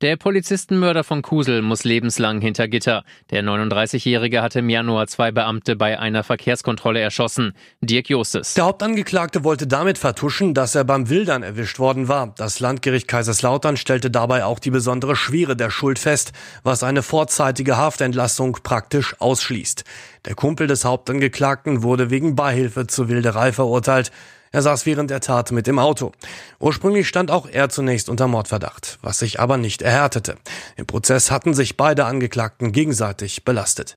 [0.00, 3.02] Der Polizistenmörder von Kusel muss lebenslang hinter Gitter.
[3.30, 7.52] Der 39-Jährige hatte im Januar zwei Beamte bei einer Verkehrskontrolle erschossen.
[7.80, 8.54] Dirk Justes.
[8.54, 12.32] Der Hauptangeklagte wollte damit vertuschen, dass er beim Wildern erwischt worden war.
[12.36, 16.30] Das Landgericht Kaiserslautern stellte dabei auch die besondere Schwere der Schuld fest,
[16.62, 19.82] was eine vorzeitige Haftentlassung praktisch ausschließt.
[20.26, 24.12] Der Kumpel des Hauptangeklagten wurde wegen Beihilfe zur Wilderei verurteilt.
[24.52, 26.12] Er saß während der Tat mit im Auto.
[26.58, 30.36] Ursprünglich stand auch er zunächst unter Mordverdacht, was sich aber nicht erhärtete.
[30.76, 33.96] Im Prozess hatten sich beide Angeklagten gegenseitig belastet.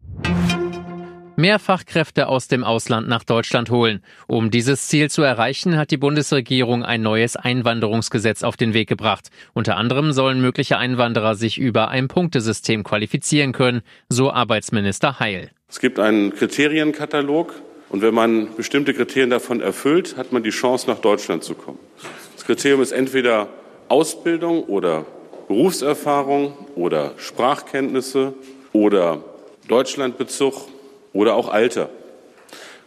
[1.38, 4.04] Mehr Fachkräfte aus dem Ausland nach Deutschland holen.
[4.27, 9.30] Um dieses Ziel zu erreichen, hat die Bundesregierung ein neues Einwanderungsgesetz auf den Weg gebracht.
[9.54, 15.49] Unter anderem sollen mögliche Einwanderer sich über ein Punktesystem qualifizieren können, so Arbeitsminister Heil.
[15.68, 17.55] Es gibt einen Kriterienkatalog,
[17.91, 21.77] und wenn man bestimmte Kriterien davon erfüllt, hat man die Chance, nach Deutschland zu kommen.
[22.35, 23.49] Das Kriterium ist entweder
[23.90, 25.05] Ausbildung oder
[25.49, 28.34] Berufserfahrung oder Sprachkenntnisse
[28.71, 29.21] oder
[29.68, 30.54] Deutschlandbezug
[31.12, 31.90] oder auch Alter.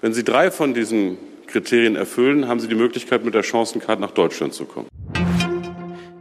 [0.00, 4.12] Wenn Sie drei von diesen Kriterien erfüllen, haben Sie die Möglichkeit, mit der Chancencard nach
[4.12, 4.88] Deutschland zu kommen.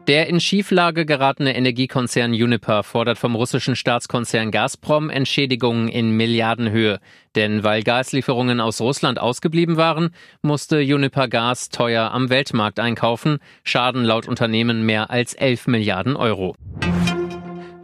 [0.07, 6.99] Der in Schieflage geratene Energiekonzern Uniper fordert vom russischen Staatskonzern Gazprom Entschädigungen in Milliardenhöhe.
[7.35, 14.03] Denn weil Gaslieferungen aus Russland ausgeblieben waren, musste Uniper Gas teuer am Weltmarkt einkaufen, schaden
[14.03, 16.57] laut Unternehmen mehr als 11 Milliarden Euro.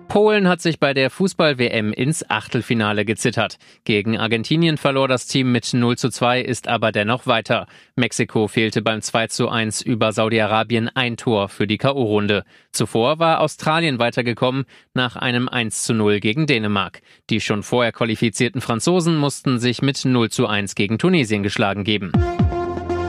[0.09, 3.59] Polen hat sich bei der Fußball-WM ins Achtelfinale gezittert.
[3.83, 7.67] Gegen Argentinien verlor das Team mit 0 zu 2, ist aber dennoch weiter.
[7.95, 12.41] Mexiko fehlte beim 2 zu 1 über Saudi-Arabien ein Tor für die K.O.-Runde.
[12.71, 14.65] Zuvor war Australien weitergekommen
[14.95, 17.01] nach einem 1 zu 0 gegen Dänemark.
[17.29, 22.11] Die schon vorher qualifizierten Franzosen mussten sich mit 0 zu 1 gegen Tunesien geschlagen geben.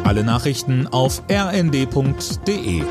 [0.05, 2.83] Alle Nachrichten auf rnd.de